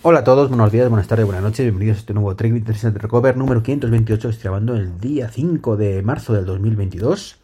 [0.00, 3.00] Hola a todos, buenos días, buenas tardes, buenas noches, bienvenidos a este nuevo Trek Interesante
[3.00, 4.28] Recover número 528.
[4.28, 7.40] Estoy grabando el día 5 de marzo del 2022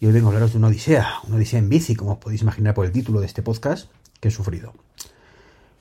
[0.00, 2.42] y hoy vengo a hablaros de una odisea, una odisea en bici, como os podéis
[2.42, 4.72] imaginar por el título de este podcast, que he sufrido.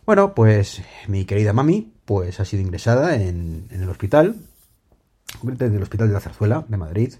[0.06, 4.36] Bueno, pues mi querida mami pues ha sido ingresada en, el hospital,
[5.42, 7.14] en el Hospital de la Zarzuela de Madrid,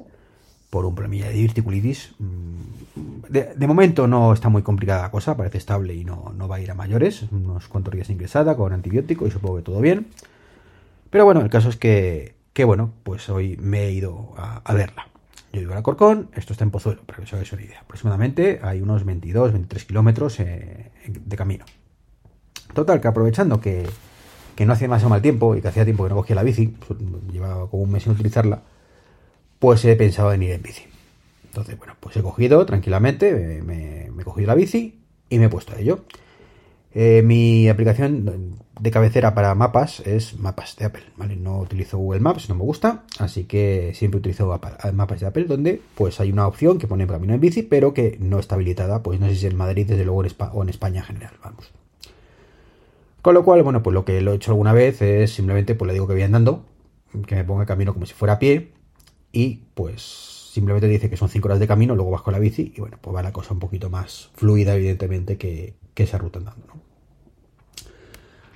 [0.74, 2.16] por un problemilla de diverticulitis.
[2.18, 6.48] Mm, De, de momento no está muy complicada la cosa, parece estable y no, no
[6.48, 7.26] va a ir a mayores.
[7.32, 10.08] Unos cuantos días ingresada con antibiótico y supongo que todo bien.
[11.12, 14.74] Pero bueno, el caso es que, que bueno, pues hoy me he ido a, a
[14.74, 15.06] verla.
[15.52, 17.80] Yo vivo en Alcorcón, esto está en Pozuelo, para que os hagáis una idea.
[17.82, 21.66] Aproximadamente hay unos 22, 23 kilómetros eh, de camino.
[22.74, 23.86] Total, que aprovechando que,
[24.56, 26.68] que no hacía demasiado mal tiempo y que hacía tiempo que no cogía la bici,
[26.68, 27.00] pues,
[27.32, 28.64] llevaba como un mes sin utilizarla,
[29.64, 30.82] pues he pensado en ir en bici.
[31.46, 35.72] Entonces, bueno, pues he cogido tranquilamente, me, he cogido la bici y me he puesto
[35.72, 36.02] a ello.
[36.94, 41.38] Eh, mi aplicación de cabecera para mapas es mapas de Apple, ¿vale?
[41.38, 45.46] No utilizo Google Maps, no me gusta, así que siempre utilizo apa- mapas de Apple
[45.46, 49.02] donde pues hay una opción que pone camino en bici, pero que no está habilitada,
[49.02, 51.72] pues no sé si en Madrid, desde luego o en España en general, vamos.
[53.22, 55.88] Con lo cual, bueno, pues lo que lo he hecho alguna vez es simplemente, pues
[55.88, 56.66] le digo que voy andando,
[57.26, 58.74] que me ponga camino como si fuera a pie,
[59.36, 60.02] y pues
[60.54, 63.00] simplemente dice que son 5 horas de camino, luego vas con la bici, y bueno,
[63.02, 66.74] pues va la cosa un poquito más fluida, evidentemente, que, esa ruta andando, ¿no?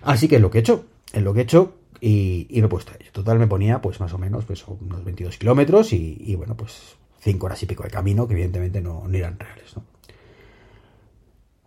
[0.03, 2.67] Así que es lo que he hecho, es lo que he hecho y, me he
[2.67, 3.11] puesto a ello.
[3.11, 7.45] Total me ponía pues más o menos pues unos 22 kilómetros y, bueno pues 5
[7.45, 9.75] horas y pico de camino que evidentemente no, eran reales.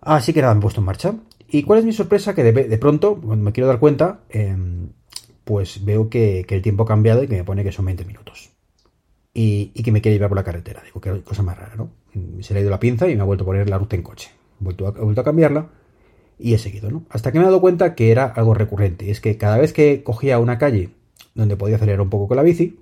[0.01, 1.15] Así que nada, me he puesto en marcha.
[1.49, 2.35] ¿Y cuál es mi sorpresa?
[2.35, 4.57] Que de, pronto, cuando me quiero dar cuenta, eh,
[5.45, 8.51] pues veo que el tiempo ha cambiado y que me pone que son 20 minutos.
[9.33, 10.83] Y, que me quiere llevar por la carretera.
[10.83, 11.91] Digo, qué cosa más rara, ¿no?
[12.41, 14.03] Se le ha ido la pinza y me ha vuelto a poner la ruta en
[14.03, 14.31] coche.
[14.61, 15.69] He vuelto a, vuelto a cambiarla
[16.39, 17.05] y he seguido, ¿no?
[17.11, 19.11] Hasta que me he dado cuenta que era algo recurrente.
[19.11, 20.91] Es que cada vez que cogía una calle
[21.35, 22.81] donde podía acelerar un poco con la bici,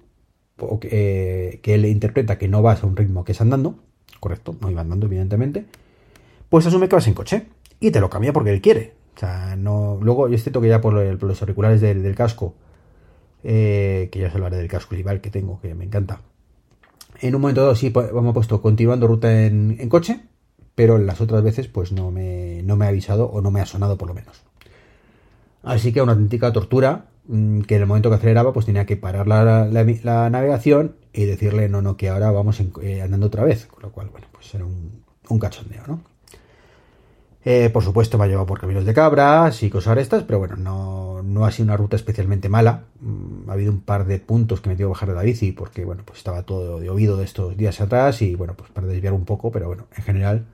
[0.83, 3.77] eh, que él interpreta que no vas a un ritmo que es andando,
[4.19, 5.67] correcto, no iba andando, evidentemente,
[6.49, 7.47] pues asume que vas en coche
[7.79, 8.95] y te lo cambia porque él quiere.
[9.17, 9.99] O sea, no.
[10.01, 12.55] Luego, yo es cierto que ya por, los auriculares del, del casco,
[13.43, 16.21] eh, que ya os hablaré del casco rival que tengo, que me encanta.
[17.21, 20.21] En un momento dado sí, pues, hemos puesto continuando ruta en, coche,
[20.75, 23.67] pero las otras veces pues no me, no me ha avisado o no me ha
[23.67, 24.43] sonado por lo menos.
[25.63, 28.97] Así que una auténtica tortura, mm, que en el momento que aceleraba pues tenía que
[28.97, 29.67] parar la
[30.31, 33.67] navegación y decirle no, no, que ahora vamos en- eh, andando otra vez.
[33.67, 36.01] Con lo cual, bueno, pues era un, un cachondeo, ¿no?
[37.45, 40.57] Eh, por supuesto me ha llevado por caminos de cabras y cosas estas, pero bueno,
[40.57, 42.85] no, no ha sido una ruta especialmente mala.
[43.01, 45.85] Mm, Ha habido un par de puntos que me dio bajar de la bici porque,
[45.85, 49.13] bueno, pues estaba todo de oído de estos días atrás y, bueno, pues para desviar
[49.15, 50.47] un poco, pero bueno, en general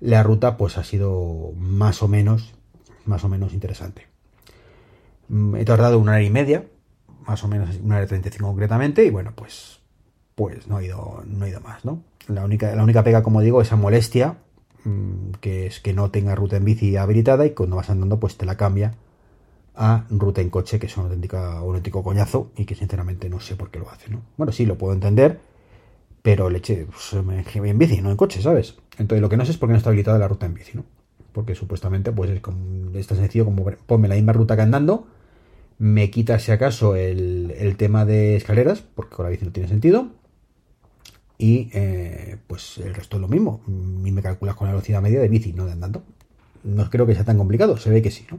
[0.00, 2.52] la ruta pues ha sido más o menos,
[3.06, 4.06] más o menos interesante.
[5.28, 6.64] Mm, He tardado una hora y media,
[7.26, 9.80] más o menos una hora y 35 concretamente, y bueno, pues,
[10.34, 12.02] pues no he ido, no he ido más, ¿no?
[12.28, 14.36] La única, la única pega, como digo, esa molestia,
[15.40, 18.46] que es que no tenga ruta en bici habilitada y cuando vas andando, pues te
[18.46, 18.94] la cambia
[19.74, 23.40] a ruta en coche, que es un, auténtica, un auténtico coñazo y que sinceramente no
[23.40, 24.22] sé por qué lo hace, ¿no?
[24.36, 25.40] Bueno, sí, lo puedo entender,
[26.22, 27.12] pero leche, pues,
[27.54, 28.76] en bici, no en coche, ¿sabes?
[28.98, 30.76] Entonces lo que no sé es por qué no está habilitada la ruta en bici,
[30.76, 30.84] ¿no?
[31.32, 35.08] Porque supuestamente pues es, como, es tan sencillo como ponme la misma ruta que andando,
[35.78, 39.68] me quita si acaso el, el tema de escaleras, porque con la bici no tiene
[39.68, 40.10] sentido,
[41.38, 43.60] y eh, pues el resto es lo mismo.
[43.66, 46.02] Y me calculas con la velocidad media de bici, no de andando.
[46.62, 48.38] No creo que sea tan complicado, se ve que sí, ¿no?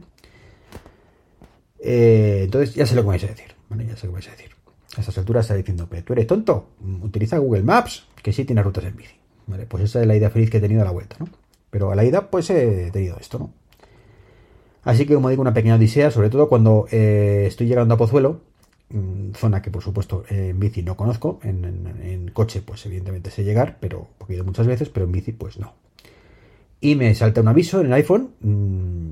[1.78, 3.86] Eh, entonces ya sé lo que vais a decir, ¿vale?
[3.86, 4.50] Ya sé lo que vais a decir.
[4.96, 6.70] A estas alturas está diciendo, pero tú eres tonto,
[7.02, 9.14] utiliza Google Maps, que sí tiene rutas en bici.
[9.46, 9.66] ¿Vale?
[9.66, 11.28] Pues esa es la idea feliz que he tenido a la vuelta, ¿no?
[11.70, 13.52] Pero a la ida, pues he tenido esto, ¿no?
[14.82, 18.34] Así que, como digo, una pequeña odisea, sobre todo cuando eh, estoy llegando a Pozuelo,
[18.34, 18.55] mm,
[19.34, 23.78] zona que por supuesto eh, en bici no conozco, en, coche pues evidentemente sé llegar,
[23.80, 25.74] pero porque he ido muchas veces, pero en bici pues no.
[26.80, 29.10] Y me salta un aviso en el iPhone, mm,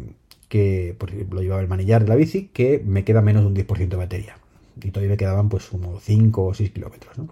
[0.48, 3.48] que por ejemplo, lo llevaba el manillar de la bici, que me queda menos de
[3.48, 4.36] un 10% de batería.
[4.82, 7.28] Y todavía me quedaban pues unos 5 o 6 kilómetros, ¿no?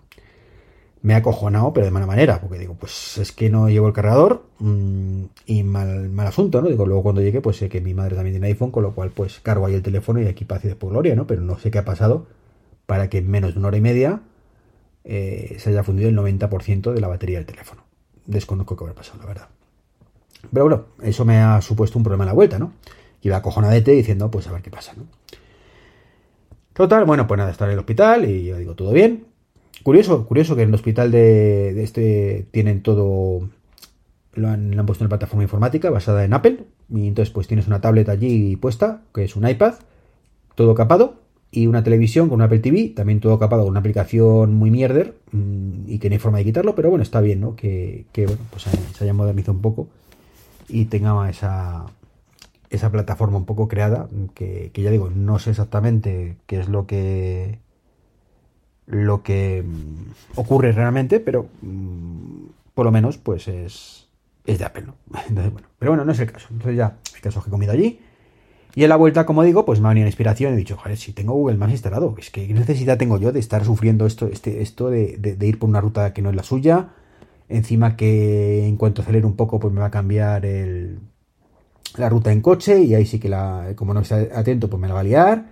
[1.03, 3.93] Me ha acojonado, pero de mala manera, porque digo, pues es que no llevo el
[3.93, 6.69] cargador mm, y mal, mal asunto, ¿no?
[6.69, 9.11] Digo, luego cuando llegue, pues sé que mi madre también tiene iPhone, con lo cual
[9.11, 11.27] pues cargo ahí el teléfono y aquí paz y después gloria, ¿no?
[11.27, 12.27] Pero no sé qué ha pasado
[12.87, 14.21] para que en menos de una hora y media
[15.05, 17.83] eh, se haya fundido el 90% de la batería del teléfono.
[18.27, 19.49] Desconozco qué habrá pasado, la verdad.
[20.53, 22.75] Pero bueno, eso me ha supuesto un problema a la vuelta, ¿no?
[23.23, 25.05] Iba acojonadete diciendo, pues a ver qué pasa, ¿no?
[26.75, 29.27] Total, bueno, pues nada, estar en el hospital y yo digo, todo bien,
[29.83, 33.49] Curioso, curioso que en el hospital de, este tienen todo,
[34.35, 37.81] lo han, puesto en la plataforma informática basada en Apple, y entonces pues tienes una
[37.81, 39.75] tablet allí puesta, que es un iPad,
[40.55, 41.17] todo capado,
[41.51, 45.15] y una televisión con un Apple TV, también todo capado con una aplicación muy mierder,
[45.33, 47.57] mm, y que no hay forma de quitarlo, pero bueno, está bien, ¿no?
[47.57, 49.89] Que, bueno, pues se haya modernizado un poco
[50.69, 51.87] y tenga esa,
[52.71, 56.87] esa plataforma un poco creada, que, que ya digo, no sé exactamente qué es lo
[56.87, 57.59] que
[58.93, 62.45] lo que mm, ocurre realmente, pero mm,
[62.75, 64.07] por lo menos pues es,
[64.47, 64.85] es de Apple.
[65.29, 66.49] Entonces, bueno, pero bueno, no es el caso.
[66.51, 68.01] Entonces ya, el caso que he comido allí.
[68.75, 70.97] Y en la vuelta, como digo, pues me ha venido la inspiración he dicho, joder,
[70.97, 74.29] si tengo Google Maps instalado, es que ¿qué necesidad tengo yo de estar sufriendo esto,
[74.29, 76.89] este, esto de, de, ir por una ruta que no es la suya?
[77.51, 81.01] Encima que en cuanto acelere un poco, pues me va a cambiar el,
[81.99, 84.89] la ruta en coche y ahí sí que la, como no está atento, pues me
[84.89, 85.45] la va a liar.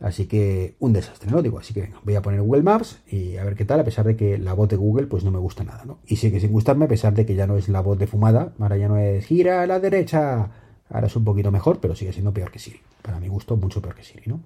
[0.00, 1.42] Así que un desastre, ¿no?
[1.42, 4.06] Digo, así que voy a poner Google Maps y a ver qué tal, a pesar
[4.06, 5.98] de que la voz de Google pues no me gusta nada, ¿no?
[6.06, 8.52] Y sigue sin gustarme, a pesar de que ya no es la voz de fumada,
[8.60, 10.50] ahora ya no es gira a la derecha,
[10.88, 12.80] ahora es un poquito mejor, pero sigue siendo peor que Siri.
[13.02, 14.40] Para mi gusto, mucho peor que Siri, ¿no?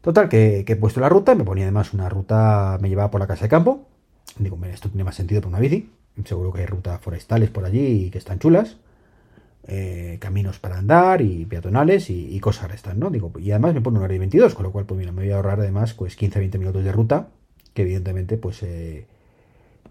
[0.00, 3.26] Total, que, he puesto la ruta, me ponía además una ruta, me llevaba por la
[3.26, 3.86] casa de campo.
[4.38, 5.90] Digo, esto tiene más sentido por una bici.
[6.24, 8.78] Seguro que hay rutas forestales por allí que están chulas.
[9.68, 13.10] Eh, caminos para andar y peatonales y, cosas restas, ¿no?
[13.10, 15.22] Digo, y además me pone una hora y 22, con lo cual, pues mira, me
[15.22, 17.28] voy a ahorrar además pues 15-20 minutos de ruta,
[17.74, 19.06] que evidentemente, pues eh,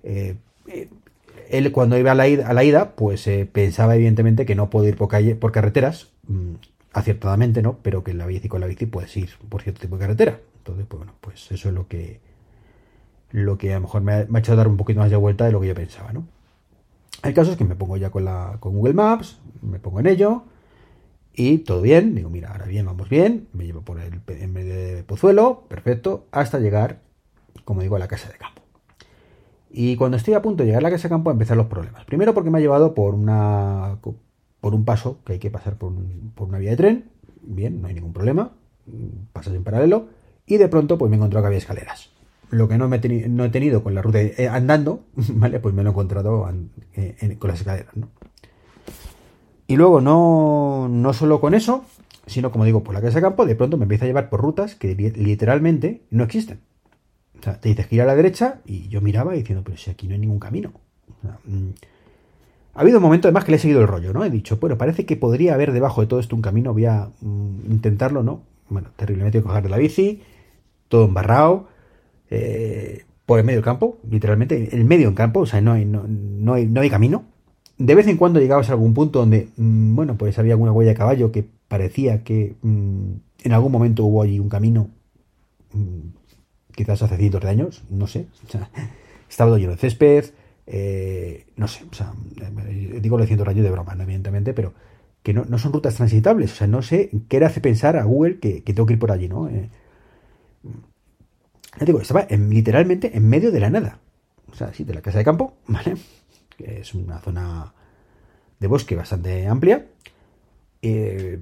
[0.03, 0.35] eh,
[1.49, 4.87] él cuando iba a la ida, a la ida pues pensaba evidentemente que no puedo
[4.87, 6.55] ir por, calle, por carreteras, mm,
[6.93, 7.77] acertadamente, ¿no?
[7.83, 10.39] Pero que en la bici con la bici puedes ir por cierto tipo de carretera.
[10.57, 12.19] Entonces, pues bueno, pues eso es lo que
[13.31, 15.15] lo que a lo mejor me ha, me ha hecho dar un poquito más de
[15.15, 16.25] vuelta de lo que yo pensaba, ¿no?
[17.23, 18.25] El caso es que me pongo ya con,
[18.61, 20.43] Google Maps, me pongo en ello
[21.33, 22.15] y todo bien.
[22.15, 23.47] Digo, mira, ahora bien, vamos bien.
[23.53, 27.01] Me llevo por el en medio de Pozuelo, perfecto, hasta llegar,
[27.65, 28.61] como digo, a la casa de campo.
[29.69, 32.05] Y cuando estoy a punto de llegar a la casa de campo, empiezan los problemas.
[32.05, 33.97] Primero porque me ha llevado por una
[34.61, 35.93] por un paso que hay que pasar por,
[36.39, 37.09] una vía de tren.
[37.41, 38.51] Bien, no hay ningún problema.
[39.33, 40.07] Pasas en paralelo.
[40.45, 42.09] Y de pronto, pues me he encontrado que había escaleras
[42.49, 45.59] lo que no, me no he tenido con la ruta eh, andando, ¿vale?
[45.59, 46.49] Pues me lo he encontrado
[46.95, 48.09] eh, con las escaleras, ¿no?
[49.67, 51.85] Y luego no, no solo con eso,
[52.25, 54.41] sino como digo, por la casa de campo, de pronto me empieza a llevar por
[54.41, 56.59] rutas que literalmente no existen.
[57.39, 59.91] O sea, te dices que ir a la derecha y yo miraba diciendo, pero si
[59.91, 60.73] aquí no hay ningún camino.
[61.45, 61.69] Mm,
[62.73, 64.25] ha habido un momento además que le he seguido el rollo, ¿no?
[64.25, 67.09] He dicho, bueno, parece que podría haber debajo de todo esto un camino, voy a
[67.21, 68.41] mm, intentarlo, ¿no?
[68.69, 70.23] Bueno, terriblemente coger de la bici,
[70.87, 71.67] todo embarrado
[72.29, 76.03] eh, por el medio campo, literalmente, el medio campo, o sea, no hay, no,
[76.53, 77.25] hay, no hay camino.
[77.77, 80.91] De vez en cuando llegabas a algún punto donde, mm, bueno, pues había alguna huella
[80.91, 83.11] de caballo que parecía que mm,
[83.43, 84.89] en algún momento hubo allí un camino,
[85.73, 86.09] mm,
[86.75, 88.69] quizás hace cientos de años, no sé, o sea,
[89.29, 90.25] estaba lleno de césped,
[90.65, 92.13] eh, no sé, o sea,
[93.01, 94.73] digo lo de cientos de años de broma, evidentemente, pero
[95.23, 98.39] que no, son rutas transitables, o sea, no sé qué le hace pensar a Google
[98.39, 99.49] que, tengo que ir por allí, ¿no?
[99.49, 99.69] Eh,
[101.77, 103.99] ya digo, estaba literalmente en medio de la nada.
[104.51, 105.95] O sea, sí, de la casa de campo, ¿vale?
[106.57, 107.73] Que es una zona
[108.59, 109.85] de bosque bastante amplia.
[110.81, 111.41] Eh,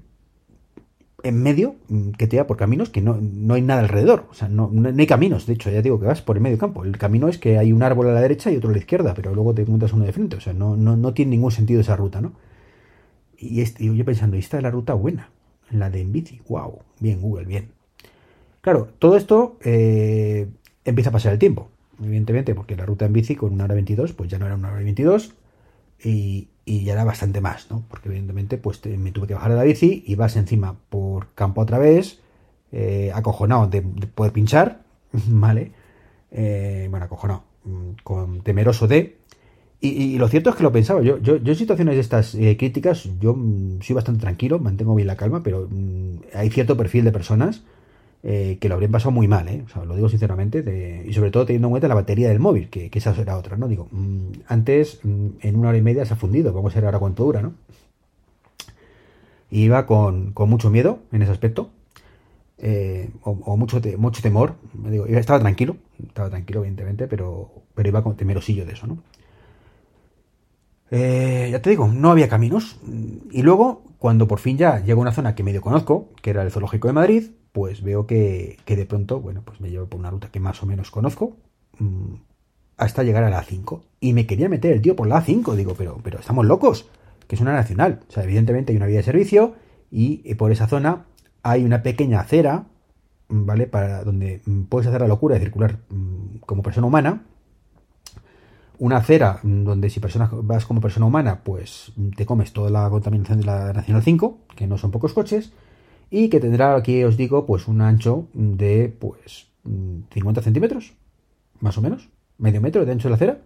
[1.23, 3.19] en medio, mm, que te da por caminos que no,
[3.53, 4.27] hay nada alrededor.
[4.29, 5.45] O sea, no, hay caminos.
[5.47, 6.83] De hecho, ya digo que vas por el medio campo.
[6.83, 9.13] El camino es que hay un árbol a la derecha y otro a la izquierda,
[9.13, 10.37] pero luego te encuentras uno de frente.
[10.37, 12.33] O sea, no, no, tiene ningún sentido esa ruta, ¿no?
[13.37, 15.29] Y este, yo pensando, esta es la ruta buena,
[15.69, 16.41] la de en bici.
[16.49, 16.79] ¡Wow!
[16.99, 17.76] Bien, Google, bien.
[18.67, 20.49] Claro, todo esto eh,
[20.83, 21.69] empieza a pasar el tiempo,
[22.03, 24.67] evidentemente, porque la ruta en bici con una hora 22, pues ya no era una
[24.67, 25.35] hora 22
[26.03, 27.85] y, y ya era bastante más, ¿no?
[27.87, 31.61] Porque evidentemente, pues me tuve que bajar de la bici y vas encima por campo
[31.61, 32.19] otra vez,
[32.73, 34.81] eh, acojonado de, poder pinchar,
[35.13, 35.71] ¿vale?
[36.31, 39.15] Eh, bueno, acojonado, mm, con temeroso de...
[39.79, 41.01] Y, lo cierto es que lo pensaba.
[41.01, 45.07] Yo, yo, yo en situaciones de estas críticas, yo mm, soy bastante tranquilo, mantengo bien
[45.07, 47.63] la calma, pero mm, hay cierto perfil de personas
[48.23, 49.63] eh, que lo habrían pasado muy mal, ¿eh?
[49.65, 52.69] O sea, lo digo sinceramente, y sobre todo teniendo en cuenta la batería del móvil,
[52.69, 53.67] que, esa era otra, ¿no?
[53.67, 56.85] Digo, mm, antes mm, en una hora y media se ha fundido, vamos a ver
[56.85, 57.53] ahora cuánto dura, ¿no?
[59.49, 61.69] iba con, mucho miedo en ese aspecto.
[62.59, 64.55] eh, o, mucho, mucho temor.
[64.73, 68.97] Digo, estaba tranquilo, estaba tranquilo, evidentemente, pero, pero iba con temerosillo de eso, ¿no?
[70.89, 72.79] Eh, ya te digo, no había caminos.
[73.31, 76.43] Y luego, cuando por fin ya llego a una zona que medio conozco, que era
[76.43, 80.11] el Zoológico de Madrid, pues veo que, de pronto, bueno, pues me llevo por una
[80.11, 81.37] ruta que más o menos conozco,
[81.79, 82.13] mm,
[82.77, 83.81] hasta llegar a la A5.
[83.99, 85.55] Y me quería meter el tío por la A5.
[85.55, 86.87] Digo, pero, pero estamos locos,
[87.27, 88.01] que es una nacional.
[88.07, 89.55] O sea, evidentemente hay una vía de servicio
[89.91, 91.05] y eh, por esa zona
[91.43, 92.65] hay una pequeña acera,
[93.29, 93.67] ¿vale?
[93.67, 97.23] Para donde mm, puedes hacer la locura de circular mm, como persona humana.
[98.79, 102.89] Una acera mm, donde si personas vas como persona humana, pues te comes toda la
[102.89, 105.53] contaminación de la Nacional 5, que no son pocos coches,
[106.09, 109.47] y que tendrá, aquí os digo, pues un ancho de pues
[110.13, 110.93] 50 centímetros,
[111.59, 113.41] más o menos, medio metro de ancho de la acera.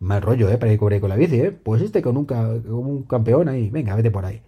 [0.00, 0.58] Mal rollo, ¿eh?
[0.58, 1.50] Para ir con la bici, ¿eh?
[1.50, 2.26] Pues este con un,
[2.68, 4.40] un campeón ahí, venga, vete por ahí.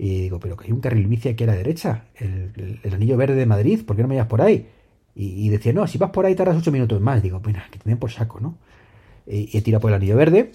[0.00, 3.34] Y digo, pero que hay un carril bici aquí a la derecha, el, anillo verde
[3.34, 4.68] de Madrid, ¿por qué no me llevas por ahí?
[5.16, 7.20] Y, decía, no, si vas por ahí tardas ocho minutos más.
[7.20, 8.56] Digo, bueno, que te por saco, ¿no?
[9.26, 10.52] Y, he tirado por el anillo verde.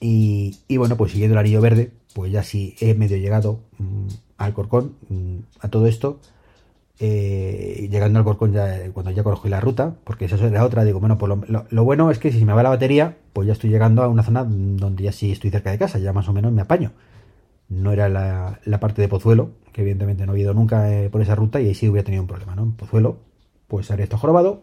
[0.00, 4.06] Y, bueno, pues siguiendo el anillo verde, pues ya sí he medio llegado mm,
[4.38, 6.20] al Corcón, mm, a todo esto.
[6.98, 10.84] Eh, llegando al Corcón ya cuando ya conozco la ruta, porque esa es la otra,
[10.84, 11.32] digo, bueno, pues
[11.70, 14.22] lo, bueno es que si me va la batería, pues ya estoy llegando a una
[14.22, 16.92] zona donde ya sí estoy cerca de casa, ya más o menos me apaño
[17.72, 21.34] no era la, parte de Pozuelo, que evidentemente no he ido nunca eh, por esa
[21.34, 22.62] ruta y ahí sí hubiera tenido un problema, ¿no?
[22.62, 23.18] En Pozuelo,
[23.68, 24.62] pues habría estado jorobado.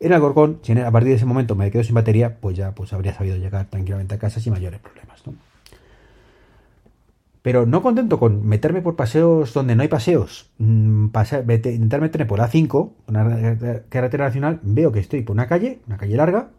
[0.00, 2.92] En Alcorcón, si a partir de ese momento me quedo sin batería, pues ya pues
[2.92, 5.34] habría sabido llegar tranquilamente a casa sin mayores problemas, ¿no?
[7.42, 12.40] Pero no contento con meterme por paseos donde no hay paseos, mm, intentar meterme por
[12.40, 16.50] A5, una carretera nacional, veo que estoy por una calle, una calle larga,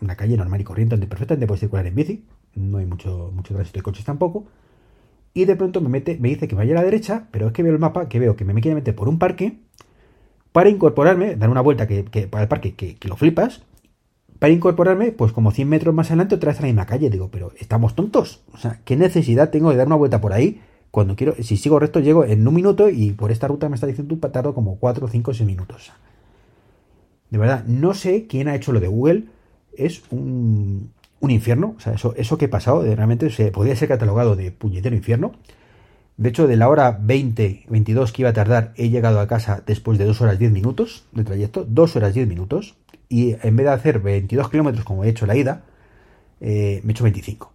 [0.00, 2.24] una calle normal y corriente donde perfectamente puedes circular en bici,
[2.54, 4.46] no hay mucho, mucho tránsito de coches tampoco,
[5.34, 7.62] y de pronto me, mete, me dice que vaya a la derecha, pero es que
[7.62, 9.58] veo el mapa, que veo que me quiere meter por un parque
[10.52, 13.62] para incorporarme, dar una vuelta que, para el parque que, lo flipas,
[14.44, 17.08] para incorporarme, pues como 100 metros más adelante otra vez a la misma calle.
[17.08, 18.42] Digo, pero estamos tontos.
[18.52, 20.60] O sea, ¿qué necesidad tengo de dar una vuelta por ahí?
[20.90, 23.86] Cuando quiero, si sigo recto, llego en un minuto y por esta ruta me está
[23.86, 25.92] diciendo un tardo como 4, 5, 6 minutos.
[27.30, 29.24] De verdad, no sé quién ha hecho lo de Google.
[29.78, 31.74] Es un, infierno.
[31.78, 35.32] O sea, eso, eso que he pasado realmente se podría ser catalogado de puñetero infierno.
[36.18, 39.62] De hecho, de la hora 20, 22 que iba a tardar, he llegado a casa
[39.64, 41.64] después de 2 horas 10 minutos de trayecto.
[41.66, 42.74] 2 horas 10 minutos.
[43.08, 45.62] Y en vez de hacer 22 kilómetros como he hecho la ida,
[46.40, 47.52] eh, me he hecho 25.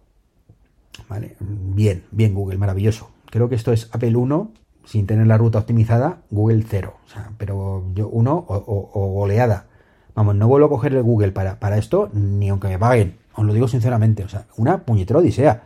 [1.08, 3.10] Vale, bien, bien Google, maravilloso.
[3.26, 4.52] Creo que esto es Apple 1
[4.84, 6.94] sin tener la ruta optimizada, Google 0.
[7.04, 9.66] O sea, pero yo 1 o, o, goleada.
[10.14, 13.18] Vamos, no vuelvo a coger el Google para, para esto, ni aunque me paguen.
[13.34, 15.62] Os lo digo sinceramente, o sea, una puñetera odisea.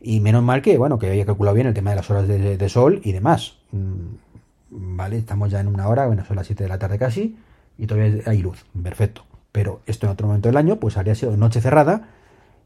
[0.00, 2.68] Y menos mal que, bueno, que había calculado bien el tema de las horas de,
[2.68, 3.58] sol y demás.
[3.72, 7.36] Mm, vale, estamos ya en una hora, bueno, son las 7 de la tarde casi,
[7.80, 9.24] y todavía hay luz, perfecto.
[9.52, 12.08] Pero esto en otro momento del año, pues habría sido noche cerrada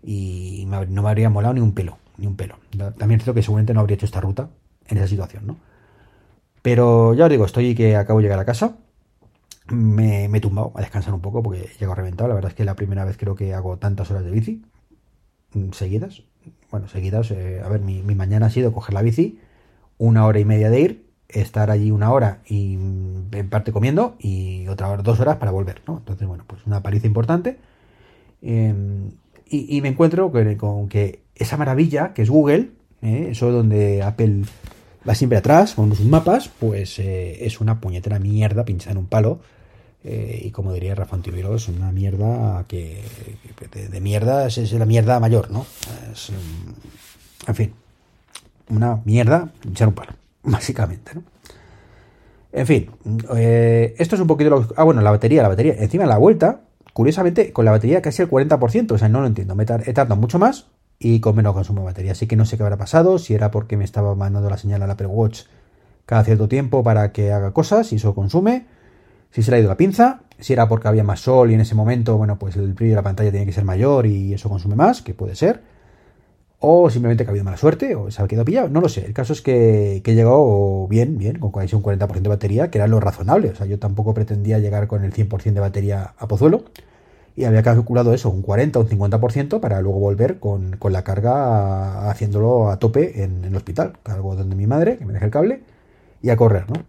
[0.03, 2.57] y no me habría molado ni un pelo, ni un pelo.
[2.77, 4.51] También es cierto que seguramente no habría hecho esta ruta
[4.89, 5.57] en esa situación, ¿no?
[6.61, 8.77] Pero ya os digo, estoy que acabo de llegar a casa
[9.69, 12.29] me, he tumbado a descansar un poco porque llego reventado.
[12.29, 14.63] La verdad es que la primera vez creo que hago tantas horas de bici
[15.53, 16.23] mm, seguidas.
[16.71, 19.41] Bueno, seguidas, eh, a ver, mi, mañana ha sido coger la bici,
[19.97, 24.17] una hora y media de ir, estar allí una hora y mm, en parte comiendo
[24.19, 25.99] y otra hora, dos horas para volver, ¿no?
[25.99, 27.59] Entonces, bueno, pues una paliza importante.
[28.43, 29.11] Em,
[29.49, 32.71] y, me encuentro con, que esa maravilla que es Google,
[33.03, 34.43] eh, eso donde Apple
[35.09, 39.07] va siempre atrás con sus mapas, pues eh, es una puñetera mierda pinchada en un
[39.07, 39.41] palo.
[40.03, 41.19] Eh, y como diría Rafa
[41.55, 43.03] es una mierda que,
[43.91, 45.61] de, mierda es, la mierda mayor, ¿no?
[45.61, 47.73] Mm, en fin,
[48.69, 50.13] una mierda pinchar un palo,
[50.45, 51.23] básicamente, ¿no?
[52.53, 52.89] En fin,
[53.37, 55.75] eh, esto es un poquito lo Ah, bueno, la batería, la batería.
[55.77, 56.61] Encima la vuelta,
[56.93, 59.57] curiosamente, con la batería casi el 40%, o sea, no lo entiendo.
[59.57, 60.69] Me he tardado mucho más
[61.01, 62.13] y con menos consumo de batería.
[62.13, 64.83] Así que no sé qué habrá pasado, si era porque me estaba mandando la señal
[64.83, 65.43] al Apple Watch
[66.07, 68.67] cada cierto tiempo para que haga cosas y eso consume,
[69.31, 71.61] si se le ha ido la pinza, si era porque había más sol y en
[71.61, 74.49] ese momento, bueno, pues el brillo de la pantalla tiene que ser mayor y eso
[74.49, 75.63] consume más, que puede ser,
[76.61, 79.05] o simplemente que ha habido mala suerte o se ha quedado pillado, no lo sé.
[79.05, 82.71] El caso es que, que he llegado bien, bien, con casi un 40% de batería,
[82.71, 86.15] que era lo razonable, o sea, yo tampoco pretendía llegar con el 100% de batería
[86.19, 86.65] a Pozuelo
[87.37, 92.11] y había calculado eso, un 40 o un 50% para luego volver con, la carga
[92.11, 93.95] haciéndolo a tope en, el hospital.
[94.03, 95.63] Cargo donde mi madre, que me deje el cable,
[96.23, 96.85] y a correr, ¿no?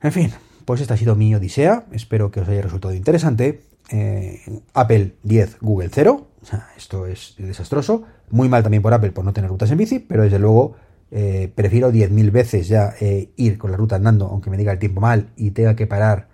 [0.00, 0.32] En fin,
[0.64, 1.84] pues esta ha sido mi odisea.
[1.92, 3.62] Espero que os haya resultado interesante.
[3.90, 4.40] Eh,
[4.72, 6.28] Apple 10, Google 0.
[6.76, 8.04] Esto es desastroso.
[8.30, 10.76] Muy mal también por Apple por no tener rutas en bici, pero desde luego
[11.10, 14.78] eh, prefiero 10.000 veces ya eh, ir con la ruta andando, aunque me diga el
[14.78, 16.28] tiempo mal y tenga que parar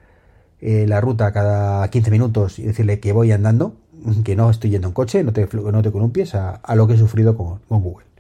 [0.61, 3.77] eh, la ruta cada 15 minutos y decirle que voy andando,
[4.25, 6.95] que no estoy yendo en coche, no te, no te columpies a, a lo que
[6.95, 8.11] he sufrido con, con Google.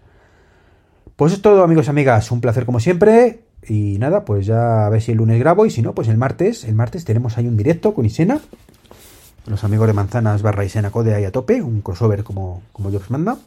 [1.20, 2.30] Pues es todo, amigos y amigas.
[2.30, 3.40] Un placer como siempre.
[3.68, 5.66] Y nada, pues ya a ver si el lunes grabo.
[5.66, 6.64] Y si no, pues el martes.
[6.64, 8.40] El martes tenemos ahí un directo con Isena.
[9.46, 11.62] Los amigos de Manzanas barra Isena Code ahí a tope.
[11.62, 13.38] Un crossover como, como Dios manda.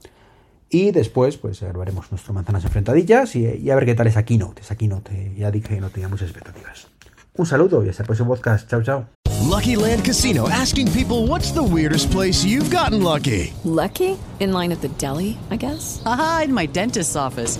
[0.69, 3.35] Y después, pues grabaremos nuestro Manzanas Enfrentadillas.
[3.35, 4.61] Y, y, a ver qué tal esa keynote.
[4.61, 5.33] Esa keynote.
[5.37, 6.87] Ya dije que no tenía muchas expectativas.
[7.35, 8.69] Un saludo y hasta el próximo podcast.
[8.69, 9.05] Chao, chao.
[9.43, 13.53] Lucky Land Casino asking people what's the weirdest place you've gotten lucky.
[13.63, 14.17] Lucky?
[14.39, 16.01] In line at the deli, I guess?
[16.05, 17.59] Aha, in my dentist's office.